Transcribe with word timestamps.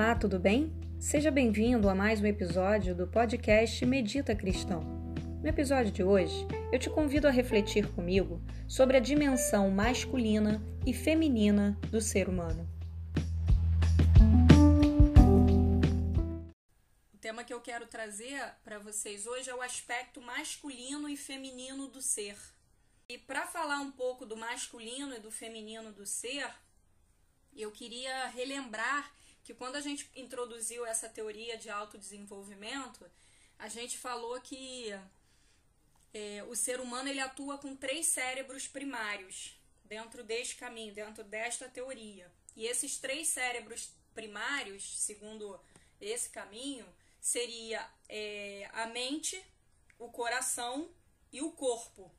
Olá, 0.00 0.14
tudo 0.14 0.38
bem? 0.38 0.72
Seja 1.00 1.28
bem-vindo 1.28 1.88
a 1.88 1.94
mais 1.94 2.20
um 2.20 2.26
episódio 2.26 2.94
do 2.94 3.08
podcast 3.08 3.84
Medita 3.84 4.32
Cristão. 4.32 4.80
No 5.42 5.48
episódio 5.48 5.90
de 5.90 6.04
hoje, 6.04 6.46
eu 6.72 6.78
te 6.78 6.88
convido 6.88 7.26
a 7.26 7.32
refletir 7.32 7.92
comigo 7.94 8.40
sobre 8.68 8.96
a 8.96 9.00
dimensão 9.00 9.68
masculina 9.72 10.62
e 10.86 10.94
feminina 10.94 11.76
do 11.90 12.00
ser 12.00 12.28
humano. 12.28 12.64
O 17.12 17.18
tema 17.18 17.42
que 17.42 17.52
eu 17.52 17.60
quero 17.60 17.88
trazer 17.88 18.40
para 18.62 18.78
vocês 18.78 19.26
hoje 19.26 19.50
é 19.50 19.54
o 19.56 19.60
aspecto 19.60 20.20
masculino 20.20 21.08
e 21.08 21.16
feminino 21.16 21.88
do 21.88 22.00
ser. 22.00 22.36
E 23.08 23.18
para 23.18 23.48
falar 23.48 23.80
um 23.80 23.90
pouco 23.90 24.24
do 24.24 24.36
masculino 24.36 25.16
e 25.16 25.18
do 25.18 25.32
feminino 25.32 25.90
do 25.90 26.06
ser, 26.06 26.48
eu 27.52 27.72
queria 27.72 28.28
relembrar 28.28 29.12
que 29.44 29.54
quando 29.54 29.76
a 29.76 29.80
gente 29.80 30.10
introduziu 30.14 30.84
essa 30.84 31.08
teoria 31.08 31.56
de 31.56 31.70
autodesenvolvimento, 31.70 33.10
a 33.58 33.68
gente 33.68 33.98
falou 33.98 34.40
que 34.40 34.92
é, 36.12 36.44
o 36.48 36.54
ser 36.54 36.80
humano 36.80 37.08
ele 37.08 37.20
atua 37.20 37.58
com 37.58 37.74
três 37.74 38.06
cérebros 38.06 38.66
primários 38.66 39.58
dentro 39.84 40.22
deste 40.22 40.56
caminho, 40.56 40.94
dentro 40.94 41.24
desta 41.24 41.68
teoria. 41.68 42.30
E 42.54 42.66
esses 42.66 42.98
três 42.98 43.28
cérebros 43.28 43.90
primários, 44.14 44.98
segundo 44.98 45.58
esse 46.00 46.28
caminho, 46.28 46.86
seria 47.20 47.88
é, 48.08 48.68
a 48.72 48.86
mente, 48.86 49.42
o 49.98 50.10
coração 50.10 50.90
e 51.32 51.40
o 51.40 51.52
corpo. 51.52 52.10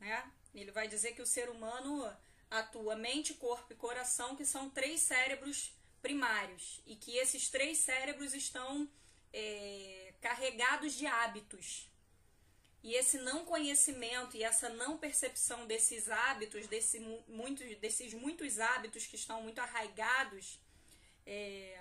Né? 0.00 0.30
Ele 0.54 0.70
vai 0.70 0.88
dizer 0.88 1.12
que 1.12 1.22
o 1.22 1.26
ser 1.26 1.48
humano 1.48 2.10
atua 2.50 2.96
mente, 2.96 3.34
corpo 3.34 3.72
e 3.72 3.76
coração, 3.76 4.36
que 4.36 4.44
são 4.44 4.70
três 4.70 5.00
cérebros 5.00 5.72
primários 6.02 6.80
e 6.86 6.96
que 6.96 7.16
esses 7.16 7.48
três 7.48 7.78
cérebros 7.78 8.34
estão 8.34 8.88
é, 9.32 10.14
carregados 10.20 10.94
de 10.94 11.06
hábitos. 11.06 11.88
E 12.82 12.94
esse 12.94 13.18
não 13.18 13.44
conhecimento 13.44 14.36
e 14.36 14.44
essa 14.44 14.68
não 14.68 14.96
percepção 14.96 15.66
desses 15.66 16.08
hábitos, 16.08 16.66
desse, 16.68 17.00
muitos, 17.26 17.76
desses 17.78 18.14
muitos 18.14 18.58
hábitos 18.58 19.06
que 19.06 19.16
estão 19.16 19.42
muito 19.42 19.60
arraigados 19.60 20.60
é, 21.26 21.80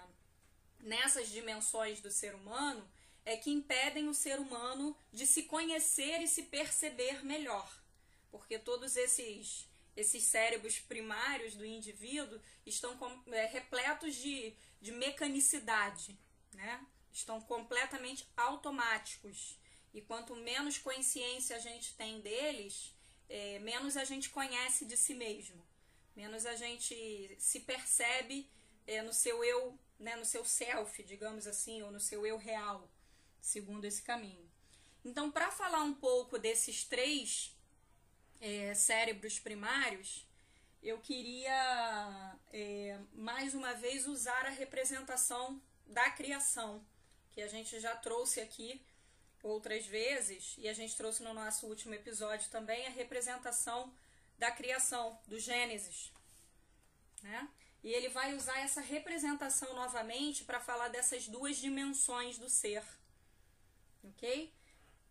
nessas 0.80 1.30
dimensões 1.30 2.02
do 2.02 2.12
ser 2.12 2.34
humano, 2.34 2.88
é 3.24 3.38
que 3.38 3.52
impedem 3.52 4.08
o 4.08 4.14
ser 4.14 4.40
humano 4.40 4.98
de 5.12 5.28
se 5.28 5.44
conhecer 5.44 6.22
e 6.22 6.28
se 6.28 6.44
perceber 6.44 7.24
melhor. 7.24 7.70
Porque 8.32 8.58
todos 8.58 8.96
esses 8.96 9.67
esses 9.98 10.24
cérebros 10.24 10.78
primários 10.80 11.56
do 11.56 11.66
indivíduo 11.66 12.40
estão 12.66 12.96
é, 13.32 13.48
repletos 13.48 14.16
de, 14.16 14.54
de 14.80 14.92
mecanicidade, 14.92 16.18
né? 16.54 16.86
estão 17.12 17.42
completamente 17.42 18.28
automáticos. 18.38 19.60
E 19.92 20.02
quanto 20.02 20.36
menos 20.36 20.78
consciência 20.78 21.56
a 21.56 21.60
gente 21.60 21.96
tem 21.96 22.22
deles, 22.22 22.96
é, 23.28 23.58
menos 23.60 23.98
a 23.98 24.06
gente 24.06 24.30
conhece 24.30 24.86
de 24.86 24.96
si 24.96 25.16
mesmo, 25.16 25.66
menos 26.16 26.46
a 26.46 26.56
gente 26.56 27.36
se 27.40 27.62
percebe 27.62 28.48
é, 28.86 29.02
no 29.02 29.12
seu 29.12 29.44
eu, 29.44 29.80
né, 30.00 30.16
no 30.16 30.26
seu 30.26 30.46
self, 30.46 31.02
digamos 31.04 31.48
assim, 31.48 31.82
ou 31.82 31.92
no 31.92 32.00
seu 32.00 32.24
eu 32.24 32.38
real, 32.38 32.88
segundo 33.42 33.86
esse 33.86 34.04
caminho. 34.04 34.48
Então, 35.04 35.32
para 35.32 35.50
falar 35.50 35.82
um 35.82 35.94
pouco 35.94 36.38
desses 36.38 36.84
três 36.84 37.57
é, 38.40 38.74
cérebros 38.74 39.40
primários, 39.40 40.26
eu 40.82 41.00
queria 41.00 42.36
é, 42.52 43.00
mais 43.14 43.54
uma 43.54 43.74
vez 43.74 44.08
usar 44.08 44.46
a 44.46 44.50
representação 44.50 45.62
da 45.86 46.10
criação, 46.12 46.86
que 47.32 47.42
a 47.42 47.48
gente 47.48 47.80
já 47.80 47.96
trouxe 47.96 48.40
aqui 48.40 48.82
outras 49.44 49.86
vezes, 49.86 50.56
e 50.58 50.68
a 50.68 50.74
gente 50.74 50.96
trouxe 50.96 51.24
no 51.24 51.34
nosso 51.34 51.68
último 51.68 51.94
episódio 51.94 52.50
também 52.50 52.86
a 52.86 52.92
representação 52.92 53.94
da 54.38 54.52
criação, 54.52 55.20
do 55.28 55.40
Gênesis. 55.40 56.12
Né? 57.24 57.50
E 57.84 57.94
ele 57.94 58.10
vai 58.10 58.36
usar 58.36 58.60
essa 58.60 58.82
representação 58.82 59.74
novamente 59.74 60.44
para 60.44 60.60
falar 60.60 60.90
dessas 60.90 61.28
duas 61.28 61.58
dimensões 61.58 62.38
do 62.38 62.50
ser. 62.50 62.84
Ok? 64.04 64.54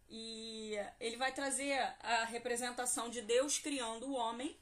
E 0.08 0.74
ele 1.00 1.16
vai 1.16 1.32
trazer 1.32 1.78
a 2.00 2.24
representação 2.24 3.10
de 3.10 3.20
Deus 3.22 3.58
criando 3.58 4.06
o 4.06 4.14
homem. 4.14 4.56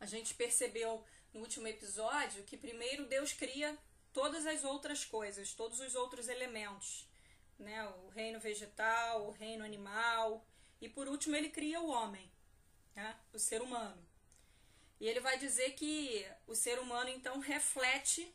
A 0.00 0.06
gente 0.06 0.34
percebeu 0.34 1.04
no 1.32 1.40
último 1.40 1.66
episódio 1.66 2.44
que 2.44 2.56
primeiro 2.56 3.06
Deus 3.06 3.32
cria 3.32 3.76
todas 4.12 4.46
as 4.46 4.64
outras 4.64 5.04
coisas, 5.04 5.52
todos 5.52 5.80
os 5.80 5.94
outros 5.94 6.28
elementos, 6.28 7.06
né? 7.58 7.88
O 8.04 8.08
reino 8.08 8.38
vegetal, 8.38 9.26
o 9.26 9.30
reino 9.30 9.64
animal, 9.64 10.44
e 10.80 10.88
por 10.88 11.08
último 11.08 11.36
ele 11.36 11.48
cria 11.48 11.80
o 11.80 11.88
homem, 11.88 12.30
né? 12.94 13.16
o 13.32 13.38
ser 13.38 13.62
humano. 13.62 14.06
E 15.00 15.06
ele 15.06 15.20
vai 15.20 15.38
dizer 15.38 15.72
que 15.72 16.26
o 16.46 16.54
ser 16.54 16.78
humano 16.78 17.08
então 17.08 17.38
reflete 17.38 18.32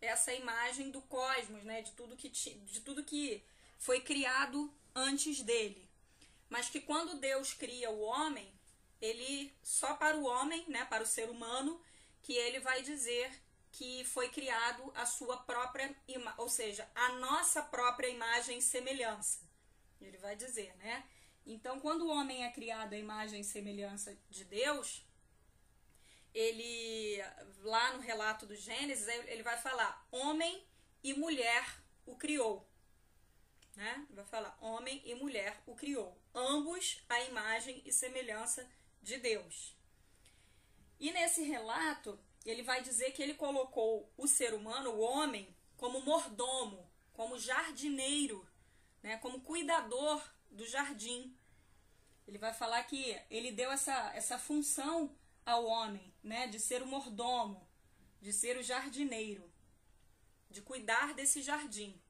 essa 0.00 0.32
imagem 0.32 0.90
do 0.90 1.02
cosmos, 1.02 1.64
né? 1.64 1.82
De 1.82 1.92
tudo 1.92 2.16
que 2.16 2.28
de 2.28 2.80
tudo 2.80 3.04
que 3.04 3.44
foi 3.78 4.00
criado 4.00 4.72
antes 4.94 5.42
dele. 5.42 5.88
Mas 6.48 6.68
que 6.68 6.80
quando 6.80 7.18
Deus 7.18 7.52
cria 7.52 7.90
o 7.90 8.00
homem, 8.00 8.52
ele 9.00 9.54
só 9.62 9.94
para 9.94 10.16
o 10.16 10.24
homem, 10.24 10.64
né, 10.68 10.84
para 10.84 11.02
o 11.02 11.06
ser 11.06 11.28
humano, 11.28 11.80
que 12.22 12.32
ele 12.32 12.60
vai 12.60 12.82
dizer 12.82 13.30
que 13.70 14.04
foi 14.04 14.28
criado 14.30 14.90
a 14.94 15.04
sua 15.04 15.36
própria, 15.36 15.94
ou 16.38 16.48
seja, 16.48 16.90
a 16.94 17.12
nossa 17.14 17.62
própria 17.62 18.08
imagem 18.08 18.58
e 18.58 18.62
semelhança. 18.62 19.40
Ele 20.00 20.16
vai 20.16 20.34
dizer, 20.34 20.74
né? 20.76 21.04
Então, 21.44 21.78
quando 21.78 22.02
o 22.02 22.08
homem 22.08 22.44
é 22.44 22.50
criado 22.50 22.94
à 22.94 22.96
imagem 22.96 23.40
e 23.40 23.44
semelhança 23.44 24.18
de 24.30 24.44
Deus, 24.44 25.04
ele 26.34 27.22
lá 27.62 27.92
no 27.92 28.00
relato 28.00 28.46
do 28.46 28.56
Gênesis, 28.56 29.06
ele 29.06 29.42
vai 29.42 29.56
falar: 29.58 30.06
homem 30.10 30.66
e 31.02 31.14
mulher 31.14 31.64
o 32.04 32.16
criou 32.16 32.65
né? 33.76 34.06
Vai 34.10 34.24
falar 34.24 34.56
homem 34.60 35.02
e 35.04 35.14
mulher 35.14 35.62
o 35.66 35.76
criou, 35.76 36.18
ambos 36.34 37.02
a 37.08 37.20
imagem 37.20 37.82
e 37.84 37.92
semelhança 37.92 38.68
de 39.02 39.18
Deus. 39.18 39.76
E 40.98 41.12
nesse 41.12 41.42
relato, 41.42 42.18
ele 42.44 42.62
vai 42.62 42.82
dizer 42.82 43.12
que 43.12 43.22
ele 43.22 43.34
colocou 43.34 44.10
o 44.16 44.26
ser 44.26 44.54
humano, 44.54 44.90
o 44.90 45.00
homem, 45.00 45.54
como 45.76 46.00
mordomo, 46.00 46.90
como 47.12 47.38
jardineiro, 47.38 48.48
né? 49.02 49.18
Como 49.18 49.42
cuidador 49.42 50.22
do 50.50 50.66
jardim. 50.66 51.36
Ele 52.26 52.38
vai 52.38 52.54
falar 52.54 52.82
que 52.84 53.20
ele 53.30 53.52
deu 53.52 53.70
essa, 53.70 54.12
essa 54.14 54.38
função 54.38 55.14
ao 55.44 55.66
homem, 55.66 56.12
né? 56.22 56.46
De 56.46 56.58
ser 56.58 56.82
o 56.82 56.86
mordomo, 56.86 57.68
de 58.22 58.32
ser 58.32 58.56
o 58.56 58.62
jardineiro, 58.62 59.52
de 60.50 60.62
cuidar 60.62 61.12
desse 61.12 61.42
jardim. 61.42 62.00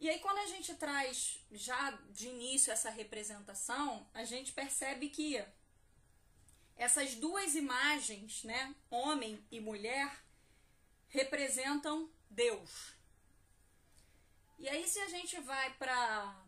E 0.00 0.08
aí, 0.08 0.20
quando 0.20 0.38
a 0.38 0.46
gente 0.46 0.74
traz 0.76 1.40
já 1.50 1.90
de 2.10 2.28
início 2.28 2.72
essa 2.72 2.88
representação, 2.88 4.08
a 4.14 4.24
gente 4.24 4.52
percebe 4.52 5.08
que 5.08 5.44
essas 6.76 7.16
duas 7.16 7.56
imagens, 7.56 8.44
né, 8.44 8.74
homem 8.88 9.44
e 9.50 9.58
mulher, 9.58 10.24
representam 11.08 12.08
Deus. 12.30 12.94
E 14.56 14.68
aí, 14.68 14.86
se 14.86 15.00
a 15.00 15.08
gente 15.08 15.40
vai 15.40 15.74
para 15.74 16.44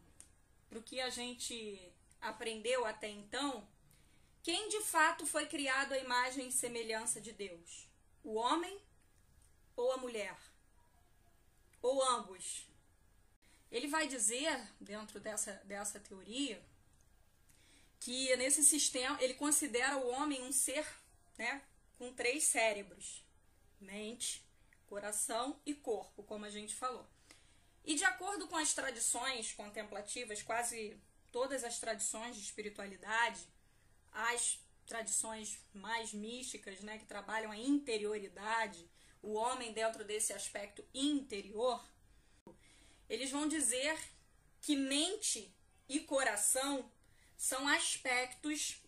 o 0.71 0.83
que 0.83 1.01
a 1.01 1.11
gente 1.11 1.93
aprendeu 2.21 2.87
até 2.87 3.09
então, 3.09 3.69
quem 4.45 4.69
de 4.69 4.81
fato 4.83 5.27
foi 5.27 5.47
criado 5.47 5.93
à 5.93 5.99
imagem 5.99 6.47
e 6.47 6.53
semelhança 6.53 7.21
de 7.21 7.33
Deus? 7.33 7.89
O 8.23 8.35
homem 8.35 8.81
ou 9.75 9.93
a 9.93 9.97
mulher? 9.97 10.39
Ou 11.83 12.01
ambos? 12.03 12.70
Ele 13.71 13.87
vai 13.87 14.09
dizer, 14.09 14.61
dentro 14.81 15.21
dessa, 15.21 15.53
dessa 15.65 16.01
teoria, 16.01 16.61
que 18.01 18.35
nesse 18.37 18.65
sistema 18.65 19.17
ele 19.21 19.35
considera 19.35 19.97
o 19.97 20.09
homem 20.09 20.43
um 20.43 20.53
ser 20.53 20.87
né, 21.39 21.63
com 21.99 22.13
três 22.13 22.45
cérebros: 22.45 23.25
mente, 23.81 24.45
coração 24.87 25.61
e 25.65 25.75
corpo, 25.75 26.23
como 26.25 26.45
a 26.45 26.51
gente 26.51 26.75
falou. 26.75 27.07
E 27.85 27.95
de 27.95 28.05
acordo 28.05 28.49
com 28.49 28.57
as 28.57 28.75
tradições 28.75 29.53
contemplativas, 29.53 30.43
quase 30.43 31.01
todas 31.31 31.65
as 31.65 31.79
tradições 31.79 32.37
de 32.37 32.43
espiritualidade, 32.43 33.47
as 34.13 34.59
tradições 34.87 35.59
mais 35.73 36.13
místicas, 36.13 36.81
né, 36.81 36.99
que 36.99 37.07
trabalham 37.07 37.53
a 37.53 37.57
interioridade, 37.57 38.91
o 39.23 39.35
homem 39.35 39.73
dentro 39.73 40.05
desse 40.05 40.33
aspecto 40.33 40.85
interior, 40.93 41.85
eles 43.11 43.31
vão 43.31 43.49
dizer 43.49 43.99
que 44.63 44.77
mente 44.77 45.53
e 45.89 45.99
coração 45.99 46.89
são 47.37 47.67
aspectos 47.67 48.81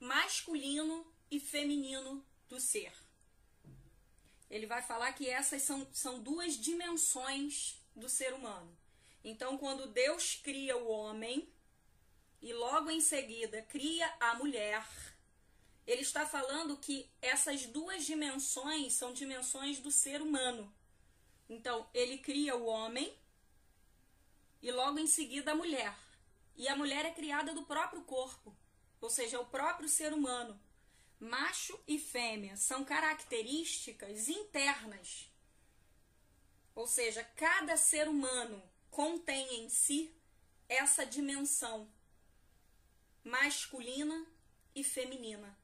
masculino 0.00 1.06
e 1.30 1.38
feminino 1.38 2.24
do 2.48 2.58
ser. 2.58 2.92
ele 4.48 4.66
vai 4.66 4.80
falar 4.80 5.12
que 5.12 5.28
essas 5.28 5.60
são, 5.60 5.86
são 5.92 6.18
duas 6.20 6.56
dimensões 6.56 7.78
do 7.94 8.08
ser 8.08 8.32
humano. 8.32 8.74
Então, 9.22 9.58
quando 9.58 9.86
Deus 9.88 10.36
cria 10.42 10.74
o 10.78 10.88
homem 10.88 11.46
e 12.40 12.54
logo 12.54 12.88
em 12.88 13.02
seguida 13.02 13.60
cria 13.60 14.10
a 14.18 14.34
mulher, 14.36 14.82
ele 15.86 16.00
está 16.00 16.26
falando 16.26 16.78
que 16.78 17.10
essas 17.20 17.66
duas 17.66 18.06
dimensões 18.06 18.94
são 18.94 19.12
dimensões 19.12 19.80
do 19.80 19.90
ser 19.90 20.22
humano. 20.22 20.72
Então, 21.46 21.86
ele 21.92 22.16
cria 22.16 22.56
o 22.56 22.64
homem 22.64 23.14
e 24.60 24.70
logo 24.70 24.98
em 24.98 25.06
seguida 25.06 25.52
a 25.52 25.54
mulher. 25.54 25.96
E 26.56 26.68
a 26.68 26.76
mulher 26.76 27.04
é 27.04 27.10
criada 27.10 27.54
do 27.54 27.64
próprio 27.64 28.02
corpo, 28.02 28.56
ou 29.00 29.08
seja, 29.08 29.36
é 29.36 29.40
o 29.40 29.46
próprio 29.46 29.88
ser 29.88 30.12
humano. 30.12 30.60
Macho 31.20 31.78
e 31.86 31.98
fêmea 31.98 32.56
são 32.56 32.84
características 32.84 34.28
internas. 34.28 35.30
Ou 36.74 36.86
seja, 36.86 37.24
cada 37.36 37.76
ser 37.76 38.08
humano 38.08 38.62
contém 38.90 39.64
em 39.64 39.68
si 39.68 40.14
essa 40.68 41.04
dimensão 41.04 41.90
masculina 43.24 44.26
e 44.74 44.84
feminina. 44.84 45.58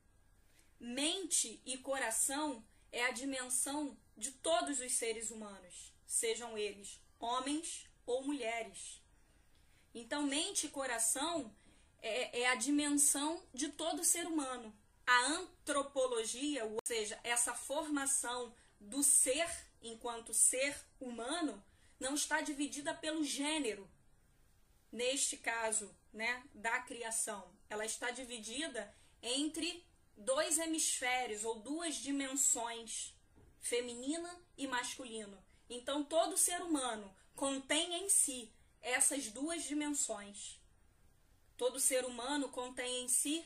Mente 0.78 1.62
e 1.64 1.78
coração 1.78 2.64
é 2.90 3.04
a 3.04 3.10
dimensão 3.10 3.96
de 4.16 4.30
todos 4.32 4.80
os 4.80 4.92
seres 4.92 5.30
humanos, 5.30 5.92
sejam 6.06 6.56
eles 6.56 7.00
homens 7.18 7.88
ou 8.06 8.22
mulheres. 8.24 9.02
Então, 9.94 10.22
mente 10.22 10.66
e 10.66 10.70
coração 10.70 11.54
é, 12.02 12.40
é 12.42 12.48
a 12.48 12.54
dimensão 12.54 13.42
de 13.52 13.68
todo 13.68 14.04
ser 14.04 14.26
humano. 14.26 14.74
A 15.06 15.26
antropologia, 15.26 16.64
ou 16.64 16.78
seja, 16.84 17.18
essa 17.22 17.54
formação 17.54 18.54
do 18.80 19.02
ser 19.02 19.48
enquanto 19.80 20.34
ser 20.34 20.76
humano, 21.00 21.62
não 22.00 22.14
está 22.14 22.40
dividida 22.40 22.94
pelo 22.94 23.22
gênero, 23.22 23.88
neste 24.90 25.36
caso, 25.36 25.94
né, 26.12 26.42
da 26.54 26.80
criação. 26.80 27.50
Ela 27.68 27.84
está 27.84 28.10
dividida 28.10 28.94
entre 29.22 29.84
dois 30.16 30.58
hemisférios 30.58 31.44
ou 31.44 31.58
duas 31.60 31.96
dimensões, 31.96 33.14
feminina 33.60 34.38
e 34.56 34.66
masculino. 34.66 35.42
Então, 35.68 36.04
todo 36.04 36.36
ser 36.36 36.60
humano 36.62 37.14
contém 37.34 37.94
em 37.94 38.08
si 38.08 38.52
essas 38.80 39.28
duas 39.28 39.64
dimensões. 39.64 40.60
Todo 41.56 41.80
ser 41.80 42.04
humano 42.04 42.48
contém 42.48 43.04
em 43.04 43.08
si 43.08 43.44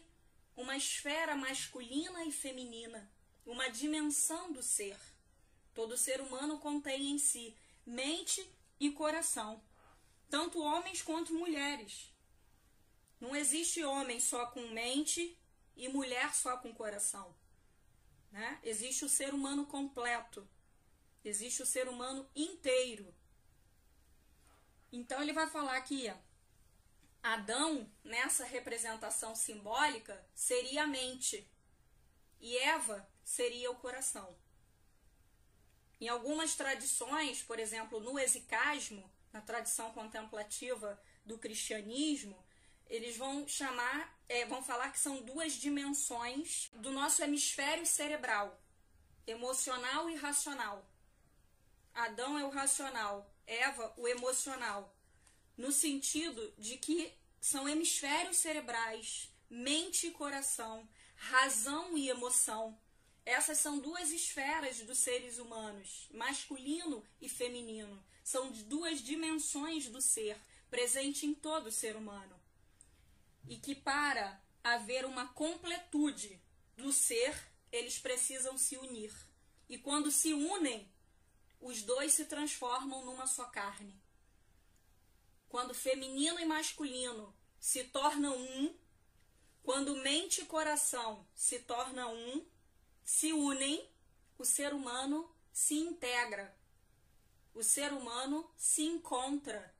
uma 0.57 0.77
esfera 0.77 1.37
masculina 1.37 2.25
e 2.25 2.33
feminina, 2.33 3.11
uma 3.47 3.69
dimensão 3.69 4.53
do 4.53 4.63
ser. 4.63 4.99
Todo 5.75 5.97
ser 5.97 6.21
humano 6.21 6.59
contém 6.59 7.11
em 7.11 7.19
si 7.19 7.57
mente 7.87 8.45
e 8.81 8.91
coração, 8.91 9.63
tanto 10.29 10.61
homens 10.61 11.03
quanto 11.03 11.33
mulheres. 11.35 12.13
Não 13.21 13.35
existe 13.35 13.85
homem 13.85 14.21
só 14.21 14.47
com 14.47 14.67
mente 14.69 15.37
e 15.77 15.89
mulher 15.89 16.35
só 16.35 16.57
com 16.57 16.75
coração. 16.75 17.35
Né? 18.31 18.61
Existe 18.63 19.05
o 19.05 19.09
ser 19.09 19.33
humano 19.33 19.67
completo, 19.67 20.49
existe 21.25 21.63
o 21.63 21.67
ser 21.67 21.89
humano 21.89 22.29
inteiro. 22.35 23.15
Então 24.91 25.23
ele 25.23 25.33
vai 25.33 25.47
falar 25.49 25.81
que 25.83 26.13
Adão, 27.23 27.91
nessa 28.03 28.45
representação 28.45 29.35
simbólica, 29.35 30.25
seria 30.35 30.85
a 30.85 30.87
mente 30.87 31.51
e 32.41 32.57
Eva 32.59 33.09
seria 33.23 33.71
o 33.71 33.77
coração. 33.77 34.37
Em 36.01 36.09
algumas 36.09 36.55
tradições, 36.55 37.43
por 37.43 37.59
exemplo, 37.59 38.01
no 38.01 38.19
exicasmo, 38.19 39.11
na 39.33 39.41
tradição 39.41 39.93
contemplativa 39.93 41.01
do 41.25 41.37
cristianismo, 41.39 42.43
eles 42.87 43.17
vão 43.17 43.47
chamar, 43.47 44.17
é, 44.29 44.47
vão 44.47 44.63
falar 44.63 44.91
que 44.91 44.99
são 44.99 45.21
duas 45.23 45.53
dimensões 45.53 46.71
do 46.73 46.91
nosso 46.91 47.23
hemisfério 47.23 47.85
cerebral, 47.85 48.59
emocional 49.27 50.09
e 50.09 50.15
racional. 50.15 50.89
Adão 51.93 52.39
é 52.39 52.45
o 52.45 52.51
racional, 52.51 53.31
Eva 53.49 53.93
o 53.97 54.07
emocional, 54.07 54.95
no 55.57 55.73
sentido 55.73 56.53
de 56.57 56.77
que 56.77 57.13
são 57.41 57.69
hemisférios 57.69 58.37
cerebrais, 58.37 59.29
mente 59.51 60.07
e 60.07 60.11
coração, 60.13 60.89
razão 61.17 61.99
e 61.99 62.09
emoção 62.09 62.79
essas 63.29 63.59
são 63.59 63.79
duas 63.79 64.11
esferas 64.11 64.79
dos 64.81 64.97
seres 64.97 65.37
humanos, 65.37 66.09
masculino 66.15 67.05
e 67.21 67.29
feminino. 67.29 68.03
São 68.25 68.51
duas 68.51 69.03
dimensões 69.03 69.87
do 69.87 70.01
ser, 70.01 70.35
presente 70.71 71.27
em 71.27 71.35
todo 71.35 71.71
ser 71.71 71.95
humano. 71.95 72.35
E 73.47 73.59
que 73.59 73.75
para 73.75 74.41
haver 74.65 75.05
uma 75.05 75.29
completude 75.29 76.41
do 76.75 76.91
ser, 76.91 77.39
eles 77.71 77.99
precisam 77.99 78.57
se 78.57 78.79
unir. 78.79 79.13
E 79.69 79.77
quando 79.77 80.11
se 80.11 80.33
unem, 80.33 80.91
os 81.61 81.83
dois 81.83 82.13
se 82.13 82.27
transformam 82.27 83.05
numa 83.05 83.27
só 83.27 83.45
carne. 83.47 84.01
Quando 85.49 85.75
feminino 85.75 86.39
e 86.39 86.45
masculino 86.45 87.35
se 87.59 87.85
tornam 87.85 88.37
um, 88.37 88.77
quando 89.63 89.97
mente 89.97 90.43
e 90.43 90.47
coração 90.47 91.27
se 91.35 91.59
tornam 91.61 92.15
um, 92.15 92.47
se 93.05 93.33
unem, 93.33 93.91
o 94.39 94.45
ser 94.45 94.73
humano 94.73 95.35
se 95.53 95.75
integra, 95.75 96.57
o 97.55 97.63
ser 97.63 97.93
humano 97.93 98.49
se 98.57 98.83
encontra, 98.83 99.75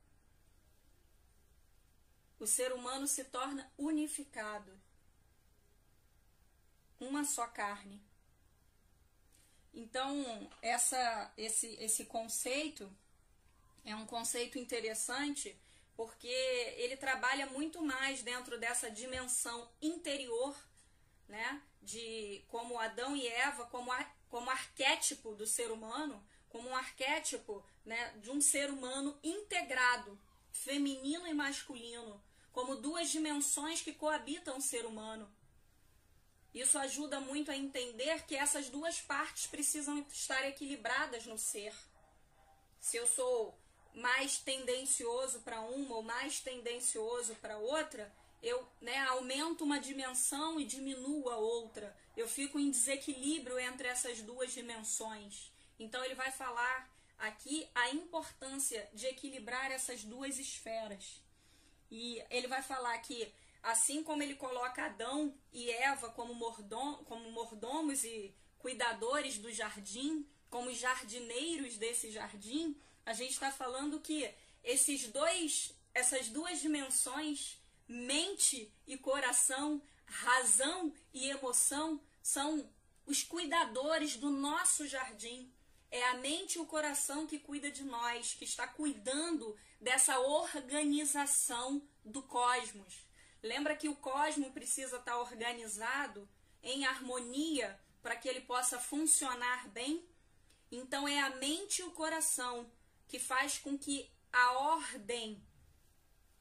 o 2.39 2.45
ser 2.45 2.73
humano 2.73 3.07
se 3.07 3.23
torna 3.25 3.71
unificado, 3.77 4.79
uma 6.99 7.23
só 7.23 7.47
carne. 7.47 8.08
Então, 9.73 10.49
essa, 10.61 11.31
esse, 11.37 11.75
esse 11.79 12.05
conceito 12.05 12.91
é 13.85 13.95
um 13.95 14.05
conceito 14.05 14.57
interessante 14.57 15.55
porque 15.95 16.27
ele 16.27 16.95
trabalha 16.95 17.45
muito 17.47 17.81
mais 17.81 18.23
dentro 18.23 18.57
dessa 18.57 18.89
dimensão 18.89 19.69
interior, 19.81 20.55
né? 21.27 21.61
de 21.81 22.43
como 22.47 22.77
Adão 22.77 23.15
e 23.15 23.27
Eva 23.27 23.65
como, 23.65 23.91
como 24.29 24.49
arquétipo 24.49 25.33
do 25.35 25.47
ser 25.47 25.71
humano, 25.71 26.23
como 26.49 26.69
um 26.69 26.75
arquétipo 26.75 27.63
né, 27.85 28.13
de 28.21 28.29
um 28.29 28.41
ser 28.41 28.69
humano 28.69 29.17
integrado, 29.23 30.19
feminino 30.51 31.27
e 31.27 31.33
masculino, 31.33 32.21
como 32.51 32.75
duas 32.75 33.09
dimensões 33.09 33.81
que 33.81 33.93
coabitam 33.93 34.57
o 34.57 34.61
ser 34.61 34.85
humano. 34.85 35.31
Isso 36.53 36.77
ajuda 36.79 37.19
muito 37.19 37.51
a 37.51 37.55
entender 37.55 38.25
que 38.25 38.35
essas 38.35 38.69
duas 38.69 38.99
partes 39.01 39.47
precisam 39.47 39.99
estar 40.11 40.47
equilibradas 40.47 41.25
no 41.25 41.37
ser. 41.37 41.73
Se 42.79 42.97
eu 42.97 43.07
sou 43.07 43.57
mais 43.93 44.39
tendencioso 44.39 45.41
para 45.41 45.61
uma 45.61 45.95
ou 45.95 46.03
mais 46.03 46.39
tendencioso 46.39 47.35
para 47.35 47.57
outra, 47.57 48.11
eu 48.41 48.67
né, 48.81 48.97
aumento 49.07 49.63
uma 49.63 49.79
dimensão 49.79 50.59
e 50.59 50.65
diminuo 50.65 51.29
a 51.29 51.37
outra. 51.37 51.95
Eu 52.15 52.27
fico 52.27 52.59
em 52.59 52.71
desequilíbrio 52.71 53.59
entre 53.59 53.87
essas 53.87 54.21
duas 54.21 54.51
dimensões. 54.53 55.51
Então 55.77 56.03
ele 56.03 56.15
vai 56.15 56.31
falar 56.31 56.89
aqui 57.17 57.67
a 57.75 57.89
importância 57.89 58.89
de 58.93 59.05
equilibrar 59.07 59.71
essas 59.71 60.03
duas 60.03 60.39
esferas. 60.39 61.21
E 61.91 62.23
ele 62.29 62.47
vai 62.47 62.61
falar 62.61 62.97
que 62.99 63.31
assim 63.61 64.03
como 64.03 64.23
ele 64.23 64.35
coloca 64.35 64.85
Adão 64.85 65.33
e 65.51 65.69
Eva 65.69 66.09
como, 66.09 66.33
mordom, 66.33 67.03
como 67.05 67.31
mordomos 67.31 68.03
e 68.03 68.35
cuidadores 68.57 69.37
do 69.37 69.51
jardim, 69.51 70.27
como 70.49 70.73
jardineiros 70.73 71.77
desse 71.77 72.11
jardim, 72.11 72.75
a 73.05 73.13
gente 73.13 73.31
está 73.31 73.51
falando 73.51 73.99
que 73.99 74.29
esses 74.63 75.07
dois, 75.07 75.73
essas 75.93 76.29
duas 76.29 76.59
dimensões 76.59 77.59
mente 77.87 78.71
e 78.85 78.97
coração, 78.97 79.81
razão 80.05 80.93
e 81.11 81.29
emoção 81.29 81.99
são 82.21 82.71
os 83.05 83.23
cuidadores 83.23 84.15
do 84.15 84.29
nosso 84.29 84.87
jardim. 84.87 85.51
É 85.89 86.07
a 86.09 86.13
mente 86.17 86.57
e 86.57 86.61
o 86.61 86.67
coração 86.67 87.25
que 87.25 87.39
cuida 87.39 87.71
de 87.71 87.83
nós, 87.83 88.35
que 88.35 88.45
está 88.45 88.67
cuidando 88.67 89.57
dessa 89.81 90.19
organização 90.19 91.81
do 92.05 92.21
cosmos. 92.21 93.08
Lembra 93.41 93.75
que 93.75 93.89
o 93.89 93.95
cosmos 93.95 94.51
precisa 94.51 94.97
estar 94.97 95.17
organizado 95.17 96.27
em 96.61 96.85
harmonia 96.85 97.79
para 98.01 98.15
que 98.15 98.27
ele 98.27 98.41
possa 98.41 98.79
funcionar 98.79 99.67
bem? 99.69 100.05
Então 100.71 101.07
é 101.07 101.19
a 101.19 101.35
mente 101.37 101.81
e 101.81 101.85
o 101.85 101.91
coração 101.91 102.69
que 103.07 103.19
faz 103.19 103.57
com 103.57 103.77
que 103.77 104.09
a 104.31 104.51
ordem 104.51 105.41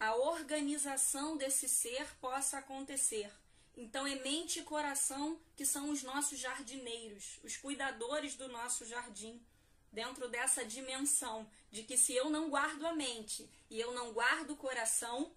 a 0.01 0.15
organização 0.15 1.37
desse 1.37 1.69
ser 1.69 2.07
possa 2.21 2.59
acontecer. 2.59 3.33
Então 3.77 4.07
é 4.07 4.15
mente 4.17 4.61
e 4.61 4.63
coração 4.63 5.41
que 5.57 5.67
são 5.67 5.91
os 5.91 6.03
nossos 6.03 6.39
jardineiros, 6.39 7.41
os 7.43 7.57
cuidadores 7.57 8.37
do 8.37 8.49
nosso 8.49 8.85
jardim, 8.87 9.45
dentro 9.93 10.29
dessa 10.29 10.65
dimensão 10.65 11.51
de 11.71 11.83
que 11.83 11.97
se 11.97 12.15
eu 12.15 12.31
não 12.31 12.49
guardo 12.49 12.87
a 12.87 12.93
mente 12.93 13.51
e 13.69 13.81
eu 13.81 13.93
não 13.93 14.13
guardo 14.13 14.53
o 14.53 14.57
coração, 14.57 15.33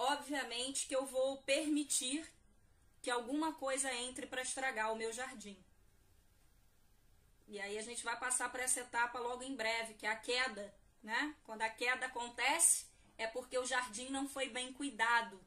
obviamente 0.00 0.86
que 0.86 0.96
eu 0.96 1.04
vou 1.04 1.42
permitir 1.42 2.26
que 3.02 3.10
alguma 3.10 3.52
coisa 3.52 3.92
entre 3.92 4.26
para 4.26 4.40
estragar 4.40 4.90
o 4.90 4.96
meu 4.96 5.12
jardim. 5.12 5.62
E 7.46 7.60
aí 7.60 7.76
a 7.78 7.82
gente 7.82 8.02
vai 8.02 8.18
passar 8.18 8.50
para 8.50 8.62
essa 8.62 8.80
etapa 8.80 9.18
logo 9.18 9.42
em 9.42 9.54
breve, 9.54 9.94
que 9.94 10.06
é 10.06 10.10
a 10.10 10.16
queda, 10.16 10.74
né? 11.02 11.34
Quando 11.44 11.62
a 11.62 11.68
queda 11.68 12.06
acontece, 12.06 12.86
é 13.18 13.26
porque 13.26 13.58
o 13.58 13.66
jardim 13.66 14.08
não 14.08 14.26
foi 14.26 14.48
bem 14.48 14.72
cuidado, 14.72 15.38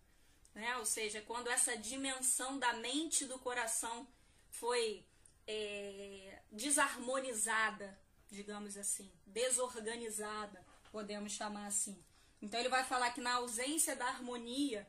né? 0.53 0.77
Ou 0.77 0.86
seja, 0.86 1.22
quando 1.22 1.50
essa 1.50 1.75
dimensão 1.75 2.60
da 2.60 2.74
mente 2.74 3.24
e 3.24 3.27
do 3.27 3.39
coração 3.39 4.07
foi 4.51 5.03
é, 5.48 6.41
desarmonizada, 6.51 8.00
digamos 8.29 8.77
assim, 8.77 9.12
desorganizada, 9.25 10.63
podemos 10.91 11.31
chamar 11.31 11.65
assim. 11.65 12.03
Então 12.44 12.60
ele 12.60 12.70
vai 12.70 12.84
falar 12.84 13.10
que 13.12 13.22
na 13.22 13.36
ausência 13.36 13.96
da 13.96 14.06
harmonia 14.06 14.88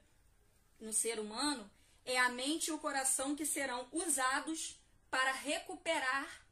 no 0.81 0.93
ser 0.93 1.19
humano, 1.19 1.69
é 2.05 2.19
a 2.19 2.29
mente 2.29 2.69
e 2.69 2.73
o 2.73 2.79
coração 2.79 3.35
que 3.35 3.47
serão 3.47 3.89
usados 3.91 4.79
para 5.11 5.33
recuperar 5.33 6.45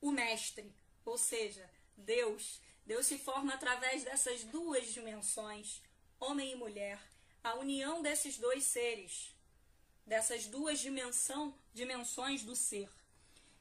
o 0.00 0.10
mestre, 0.10 0.74
ou 1.04 1.16
seja, 1.16 1.68
Deus. 1.96 2.60
Deus 2.84 3.06
se 3.06 3.18
forma 3.18 3.54
através 3.54 4.04
dessas 4.04 4.44
duas 4.44 4.92
dimensões, 4.92 5.82
homem 6.18 6.52
e 6.52 6.56
mulher, 6.56 7.00
a 7.42 7.54
união 7.54 8.02
desses 8.02 8.38
dois 8.38 8.64
seres, 8.64 9.34
dessas 10.04 10.46
duas 10.46 10.80
dimensão, 10.80 11.56
dimensões 11.72 12.42
do 12.42 12.56
ser. 12.56 12.88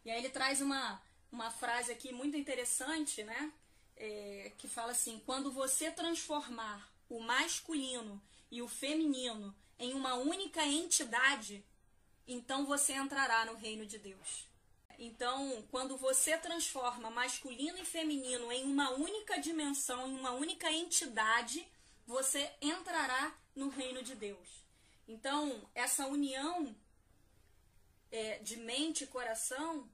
E 0.03 0.11
aí 0.11 0.19
ele 0.19 0.29
traz 0.29 0.61
uma, 0.61 1.01
uma 1.31 1.51
frase 1.51 1.91
aqui 1.91 2.11
muito 2.11 2.37
interessante, 2.37 3.23
né? 3.23 3.51
É, 3.97 4.51
que 4.57 4.67
fala 4.67 4.91
assim: 4.91 5.21
quando 5.25 5.51
você 5.51 5.89
transformar 5.91 6.91
o 7.09 7.19
masculino 7.19 8.21
e 8.51 8.61
o 8.61 8.67
feminino 8.67 9.55
em 9.79 9.93
uma 9.93 10.15
única 10.15 10.65
entidade, 10.65 11.63
então 12.27 12.65
você 12.65 12.93
entrará 12.93 13.45
no 13.45 13.55
reino 13.55 13.85
de 13.85 13.97
Deus. 13.97 14.47
Então, 14.97 15.61
quando 15.71 15.97
você 15.97 16.37
transforma 16.37 17.09
masculino 17.09 17.77
e 17.77 17.85
feminino 17.85 18.51
em 18.51 18.63
uma 18.63 18.91
única 18.91 19.37
dimensão, 19.37 20.07
em 20.07 20.17
uma 20.17 20.31
única 20.31 20.71
entidade, 20.71 21.67
você 22.07 22.49
entrará 22.61 23.35
no 23.55 23.69
reino 23.69 24.01
de 24.01 24.15
Deus. 24.15 24.63
Então, 25.07 25.69
essa 25.73 26.07
união 26.07 26.75
é, 28.11 28.39
de 28.39 28.57
mente 28.57 29.03
e 29.03 29.07
coração 29.07 29.89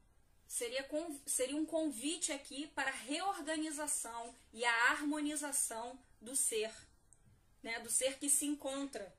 seria, 0.52 0.86
seria 1.26 1.56
um 1.56 1.66
convite 1.66 2.34
aqui 2.34 2.68
para 2.76 2.90
a 2.90 2.94
reorganização 2.94 4.36
e 4.52 4.66
a 4.66 4.92
harmonização 4.92 5.98
do 6.20 6.36
ser, 6.36 6.72
né? 7.64 7.80
do 7.80 7.90
ser 7.90 8.20
que 8.20 8.30
se 8.30 8.46
encontra, 8.46 9.16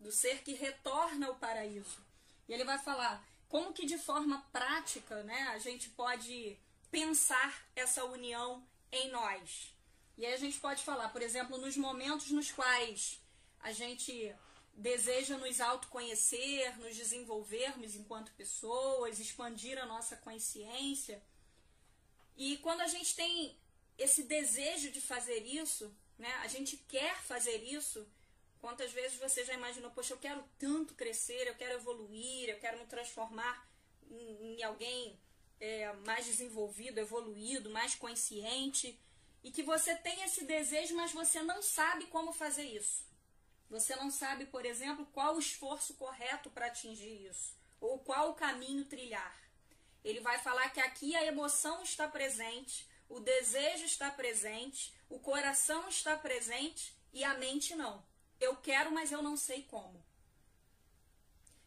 do 0.00 0.10
ser 0.10 0.42
que 0.42 0.54
retorna 0.54 1.28
ao 1.28 1.36
paraíso. 1.36 2.04
E 2.48 2.52
ele 2.52 2.64
vai 2.64 2.78
falar 2.80 3.24
como 3.48 3.72
que 3.72 3.86
de 3.86 3.96
forma 3.96 4.44
prática 4.52 5.22
né, 5.22 5.42
a 5.54 5.58
gente 5.58 5.88
pode 5.90 6.58
pensar 6.90 7.64
essa 7.76 8.04
união 8.04 8.66
em 8.90 9.08
nós. 9.10 9.72
E 10.18 10.26
aí 10.26 10.34
a 10.34 10.38
gente 10.38 10.58
pode 10.58 10.82
falar, 10.82 11.10
por 11.10 11.22
exemplo, 11.22 11.58
nos 11.58 11.76
momentos 11.76 12.32
nos 12.32 12.50
quais 12.50 13.20
a 13.60 13.70
gente 13.70 14.34
deseja 14.76 15.38
nos 15.38 15.60
autoconhecer, 15.60 16.78
nos 16.78 16.94
desenvolvermos 16.94 17.94
enquanto 17.94 18.32
pessoas, 18.32 19.18
expandir 19.18 19.78
a 19.78 19.86
nossa 19.86 20.16
consciência. 20.16 21.22
E 22.36 22.58
quando 22.58 22.82
a 22.82 22.86
gente 22.86 23.16
tem 23.16 23.58
esse 23.96 24.24
desejo 24.24 24.92
de 24.92 25.00
fazer 25.00 25.38
isso, 25.46 25.96
né, 26.18 26.30
a 26.42 26.46
gente 26.46 26.76
quer 26.76 27.22
fazer 27.22 27.62
isso, 27.64 28.06
quantas 28.60 28.92
vezes 28.92 29.18
você 29.18 29.44
já 29.44 29.54
imaginou, 29.54 29.90
poxa, 29.90 30.12
eu 30.12 30.18
quero 30.18 30.44
tanto 30.58 30.94
crescer, 30.94 31.46
eu 31.46 31.54
quero 31.54 31.76
evoluir, 31.76 32.50
eu 32.50 32.58
quero 32.58 32.78
me 32.78 32.86
transformar 32.86 33.66
em, 34.10 34.58
em 34.58 34.62
alguém 34.62 35.18
é, 35.58 35.90
mais 36.04 36.26
desenvolvido, 36.26 36.98
evoluído, 36.98 37.70
mais 37.70 37.94
consciente, 37.94 39.00
e 39.42 39.50
que 39.50 39.62
você 39.62 39.94
tem 39.94 40.22
esse 40.22 40.44
desejo, 40.44 40.94
mas 40.94 41.12
você 41.12 41.40
não 41.42 41.62
sabe 41.62 42.06
como 42.06 42.32
fazer 42.32 42.64
isso. 42.64 43.05
Você 43.68 43.96
não 43.96 44.10
sabe, 44.10 44.46
por 44.46 44.64
exemplo, 44.64 45.06
qual 45.12 45.34
o 45.34 45.40
esforço 45.40 45.94
correto 45.94 46.50
para 46.50 46.66
atingir 46.66 47.26
isso, 47.26 47.54
ou 47.80 47.98
qual 47.98 48.30
o 48.30 48.34
caminho 48.34 48.84
trilhar. 48.84 49.36
Ele 50.04 50.20
vai 50.20 50.38
falar 50.38 50.70
que 50.70 50.80
aqui 50.80 51.16
a 51.16 51.24
emoção 51.24 51.82
está 51.82 52.06
presente, 52.06 52.88
o 53.08 53.18
desejo 53.18 53.84
está 53.84 54.10
presente, 54.10 54.94
o 55.08 55.18
coração 55.18 55.88
está 55.88 56.16
presente 56.16 56.96
e 57.12 57.24
a 57.24 57.34
mente 57.34 57.74
não. 57.74 58.04
Eu 58.38 58.56
quero, 58.56 58.92
mas 58.92 59.10
eu 59.10 59.22
não 59.22 59.36
sei 59.36 59.62
como. 59.64 60.04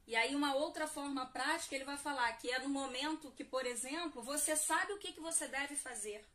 E 0.08 0.16
aí, 0.16 0.34
uma 0.36 0.56
outra 0.56 0.88
forma 0.88 1.26
prática, 1.28 1.76
ele 1.76 1.84
vai 1.84 1.98
falar 1.98 2.32
que 2.34 2.50
é 2.50 2.60
no 2.60 2.70
momento 2.70 3.32
que, 3.32 3.44
por 3.44 3.66
exemplo, 3.66 4.24
você 4.24 4.56
sabe 4.56 4.94
o 4.94 4.98
que, 4.98 5.14
que 5.14 5.20
você 5.20 5.48
deve 5.48 5.76
fazer. 5.76 6.26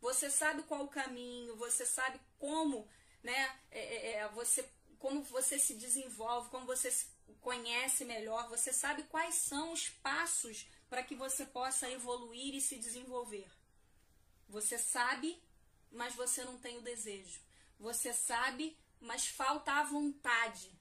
Você 0.00 0.30
sabe 0.30 0.62
qual 0.62 0.84
o 0.84 0.88
caminho, 0.88 1.56
você 1.56 1.84
sabe 1.84 2.20
como, 2.38 2.88
né, 3.22 3.58
é, 3.70 3.80
é, 3.80 4.12
é 4.18 4.28
você 4.28 4.68
como 4.98 5.22
você 5.22 5.58
se 5.58 5.74
desenvolve, 5.74 6.50
como 6.50 6.66
você 6.66 6.90
se 6.90 7.06
conhece 7.40 8.04
melhor, 8.04 8.48
você 8.48 8.72
sabe 8.72 9.04
quais 9.04 9.34
são 9.36 9.72
os 9.72 9.88
passos 9.88 10.66
para 10.88 11.02
que 11.02 11.14
você 11.14 11.44
possa 11.44 11.90
evoluir 11.90 12.54
e 12.54 12.60
se 12.60 12.76
desenvolver. 12.76 13.50
Você 14.48 14.78
sabe, 14.78 15.42
mas 15.90 16.14
você 16.14 16.44
não 16.44 16.58
tem 16.58 16.78
o 16.78 16.82
desejo. 16.82 17.40
Você 17.78 18.12
sabe, 18.12 18.76
mas 19.00 19.26
falta 19.26 19.72
a 19.72 19.84
vontade. 19.84 20.72